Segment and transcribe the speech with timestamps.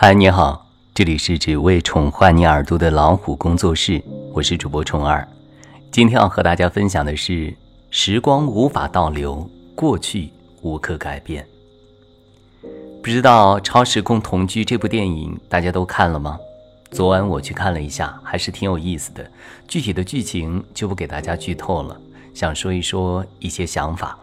[0.00, 4.00] 嗨，你好，这里是只为宠坏你耳朵的老虎工作室，
[4.32, 5.26] 我是主播虫儿。
[5.90, 7.52] 今天要和大家分享的是：
[7.90, 10.30] 时光无法倒流，过去
[10.62, 11.44] 无可改变。
[13.02, 16.38] 不知道《超时空同居》这部电影大家都看了吗？
[16.92, 19.28] 昨晚我去看了一下，还是挺有意思的。
[19.66, 22.00] 具体的剧情就不给大家剧透了，
[22.32, 24.16] 想说一说一些想法。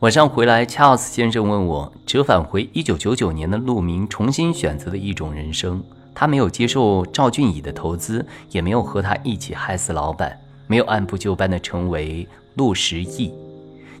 [0.00, 5.82] 晚上回来，查尔斯先生问我：折返回一九九九年的陆明，重新选择的一种人生。
[6.14, 10.38] 他没有接受赵俊乙的投资，也没有和他一起害死老板，
[10.68, 13.34] 没有按部就班的成为陆十亿。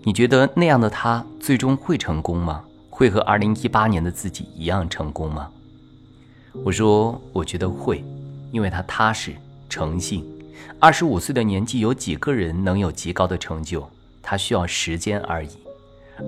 [0.04, 2.62] 你觉得那样的他最终会成功吗？
[2.90, 5.48] 会和二零一八年的自己一样成功吗？
[6.64, 8.04] 我说，我觉得会，
[8.52, 9.34] 因为他踏实、
[9.68, 10.24] 诚信。
[10.78, 13.90] 二十五岁的年纪，有几个人能有极高的成就？
[14.22, 15.48] 他需要时间而已。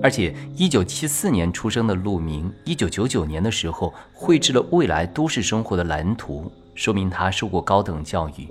[0.01, 8.47] 而且，，1974年出生的陆明，，1999年的时候绘制了未来都市生活的蓝图，说明他受过高等教育，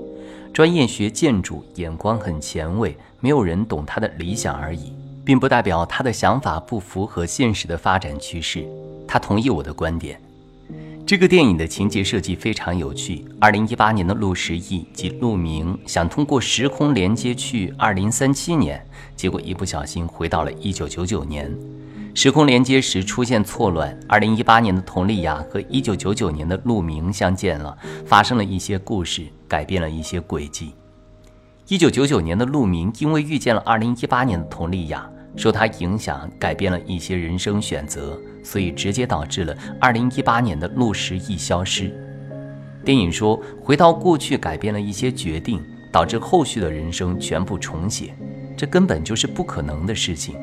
[0.52, 2.96] 专业学建筑，眼光很前卫。
[3.20, 4.92] 没有人懂他的理想而已，
[5.24, 8.66] 并不代表他的想法不符合现实的发展趋势。
[9.06, 10.20] 他同意我的观点。
[11.10, 13.24] 这个电影的情节设计非常有趣。
[13.40, 18.80] 二零一八年的陆十亿及陆明想通过时空连接去二零三七年，
[19.16, 21.52] 结果一不小心回到了一九九九年。
[22.14, 30.74] 时空连接时出现错乱，二零一八年的佟丽娅和一九九九年的陆明相见了，发生了一些故事，改变了一些轨迹。
[31.66, 35.10] 一九九九年的陆明因为遇见了二零一八年的佟丽娅。
[35.36, 41.92] 受他影响，改变了一些人生选择，所以直接导致了二零一八年的陆十亿消失。
[42.84, 48.14] 电影说，回到过去改变了一些决定，导致后续的人生全部重写，
[48.56, 50.36] 这根本就是不可能的事情。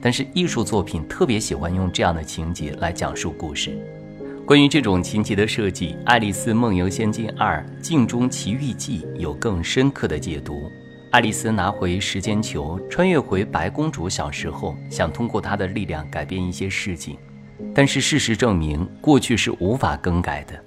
[0.00, 3.78] 但是艺术作品特别喜欢用这样的情节来讲述故事。
[4.44, 10.70] 关于这种情节的设计，《爱丽丝梦游仙境二：镜中奇遇记》有更深刻的解读。
[11.14, 17.16] 爱丽丝拿回时间球，穿越回白公主小时候，想通过她的力量改变一些事情，
[17.72, 20.60] 但是事实证明，过去是无法更改的。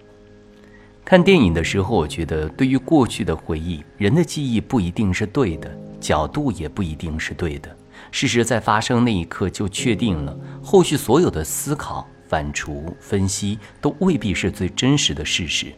[1.03, 5.69] 看电影的时候，我觉得对于过去的回忆，人的记忆不一定是对的，
[5.99, 7.69] 角度也不一定是对的。
[8.11, 15.73] 事实在发生那一刻就确定了，后续所有的思考、反刍、分析都未必是最真实的事实。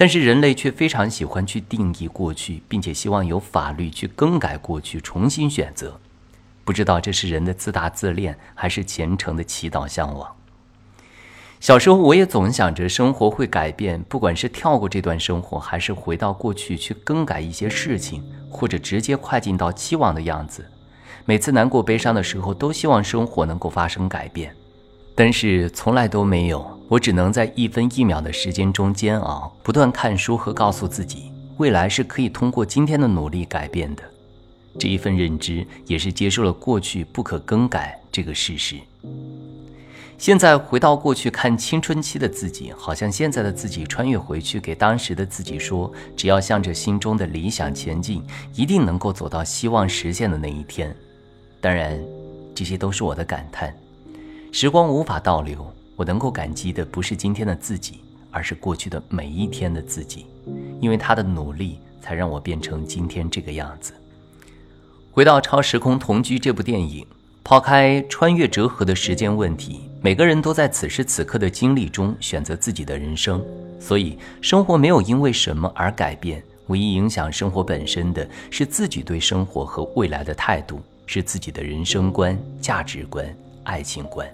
[0.00, 6.00] 但是人类却非常喜欢去定义过去，并且希望有法律去更改过去，重新选择。
[6.64, 10.34] 不知道这是人的自大自恋，还是虔诚的祈祷向往。
[11.60, 20.64] 小时候我也总想着生活会改变，不管是跳过这段生活，还是回到过去去更改一些事情，或者直接快进到期望的样子。
[21.26, 24.56] 每次难过悲伤的时候，都希望生活能够发生改变。
[25.14, 34.02] 但是从来都没有，我只能在一分一秒的时间中煎熬，不断看书和告诉自己，未来是可以通过今天的努力改变的。
[34.76, 38.74] 这一份认知也是接受了过去不可更改这个事实。
[40.18, 48.20] 现在回到过去看青春期的自己，好像现在的自己穿越回去给当时的自己说，只要向着心中的理想前进，
[48.52, 50.92] 一定能够走到希望实现的那一天。
[51.60, 51.96] 当然，
[52.52, 53.72] 这些都是我的感叹。
[54.50, 58.00] 时光无法倒流，我能够感激的不是今天的自己，
[58.30, 60.24] 而是过去的每一天的自己，
[60.80, 63.92] 因为他的努力才让我变成今天这个样子。
[65.12, 67.06] 回到《超时空同居》这部电影，
[67.44, 73.44] 抛开穿越折合的时间问题，每个人都在此时此刻的经历中选择自己的人生，
[73.78, 83.26] 所以生活没有因为什么而改变，唯一影响生活本身的是自己对生活和未来的态度，是自己的人生观、价值观、
[83.64, 84.26] 爱情观。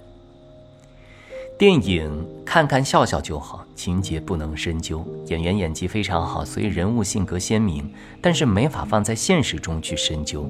[1.58, 2.10] 电影
[2.44, 5.02] 看看笑笑就好，情节不能深究。
[5.28, 7.90] 演员演技非常好，所以人物性格鲜明，
[8.20, 10.46] 但是没法放在现实中去深究。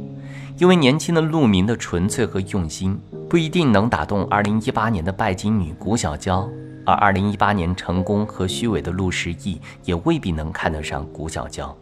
[0.59, 2.99] 因为年轻的陆明的纯粹和用心，
[3.31, 6.51] 不一定能打动2018年的拜金女谷小娇，
[6.85, 11.73] 而2018年成功和虚伪的陆十亿，也未必能看得上谷小娇。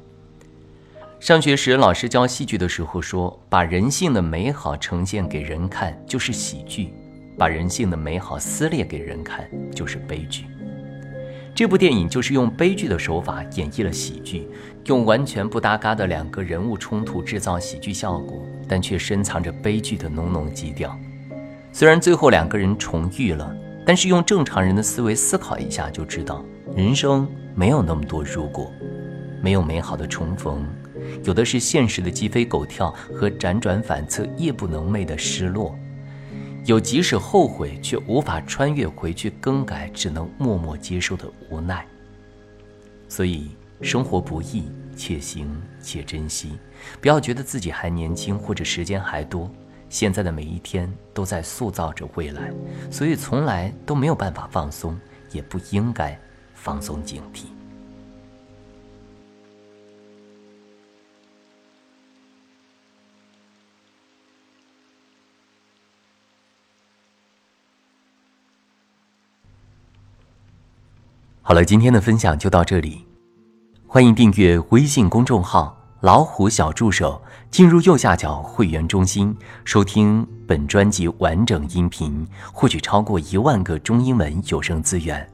[1.19, 6.93] 上学时，老师教戏剧的时候说：“把人性的美好呈现给人看，就是喜剧。”
[7.37, 10.45] 把人性的美好撕裂给人看，就是悲剧。
[11.55, 14.49] 这部电影就是用悲剧的手法演绎了喜剧，
[14.87, 20.99] 用完全不搭嘎的两个人物冲突制造喜剧效果，但却深藏着悲剧的浓浓基调。
[21.73, 23.55] 虽然最后两个人重遇了，
[23.87, 26.45] 但是用正常人的思维思考一下就知道，
[26.75, 28.73] 人生没有那么多如果，
[29.41, 30.67] 没有美好的重逢，
[31.23, 35.79] 有的是现实的鸡飞狗跳和辗转反侧、夜不能寐的失落。
[36.65, 41.87] 有即使后悔却无法穿越回去更改，只能默默接受的无奈。
[43.09, 43.51] 所以，
[43.83, 46.59] 生活不易，且行且珍惜，
[47.03, 49.51] 不要觉得自己还年轻或者时间还多。
[49.91, 52.51] 现在的每一天都在塑造着未来，
[52.91, 54.99] 所以从来都没有办法放松，
[55.31, 56.19] 也不应该
[56.55, 57.45] 放松警惕。
[71.47, 73.07] 好了，今天的分享就到这里，
[73.87, 75.79] 欢迎订阅微信公众号。
[76.01, 77.21] 老虎小助手，
[77.51, 85.31] 进入右下角会员中心，收听本专辑完整音频，获取超过一万个中英文有声资源。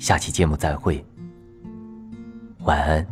[0.00, 1.04] 下期节目再会，
[2.64, 3.06] 晚安。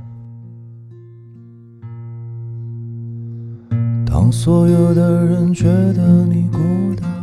[4.05, 6.59] 当所有的人觉得你孤
[7.01, 7.18] 单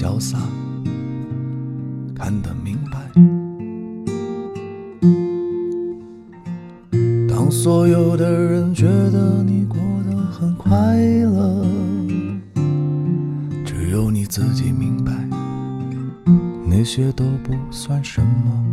[0.00, 0.38] 潇洒，
[2.14, 3.10] 看得明白。
[7.28, 9.76] 当所有的人觉得你过
[10.08, 11.66] 得很快乐，
[13.64, 15.10] 只有你自己明白，
[16.64, 18.64] 那些都不算什么。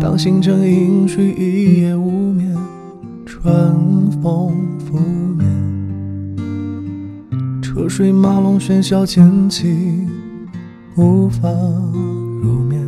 [0.00, 2.52] 当星辰隐去，一夜无眠，
[3.24, 4.98] 春风拂，
[7.76, 10.08] 车水马龙喧嚣渐起，
[10.96, 11.46] 无法
[12.40, 12.80] 入眠。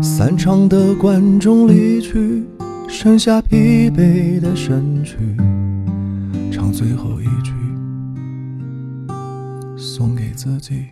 [0.00, 2.44] 散场的观众离去，
[2.86, 5.16] 剩下疲惫的身躯，
[6.52, 7.52] 唱最后一句，
[9.76, 10.84] 送给自己。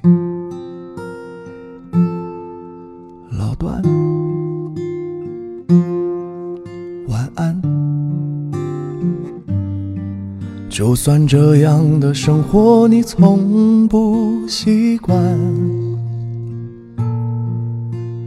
[10.77, 15.17] 就算这样的生活你从不习惯，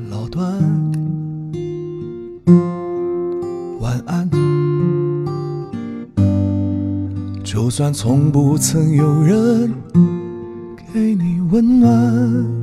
[0.09, 0.51] 老段。
[3.79, 4.27] 晚安
[7.43, 9.71] 就算从不曾有人
[10.91, 12.58] 给你温暖。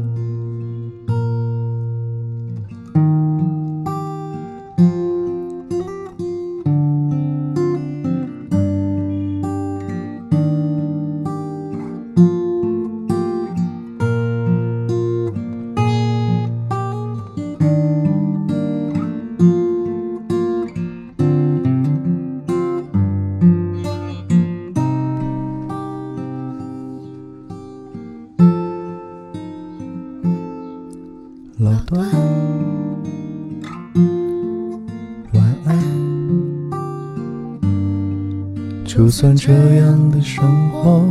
[38.97, 41.07] 就算这样的生活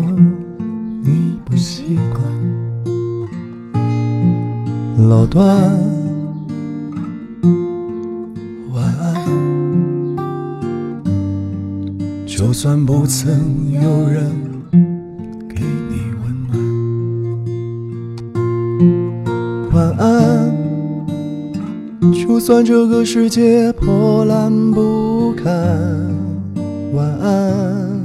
[1.04, 2.20] 你不习惯，
[5.08, 5.46] 老段，
[8.74, 9.14] 晚安。
[12.26, 13.80] 就算不曾有
[14.10, 14.32] 人
[15.48, 16.26] 给你温
[19.70, 20.52] 暖，晚安。
[22.12, 25.46] 就算这个世界破烂不堪，
[26.96, 28.02] 晚安。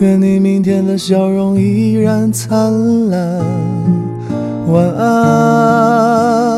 [0.00, 3.44] 愿你明天的笑容依然灿烂，
[4.68, 6.51] 晚安。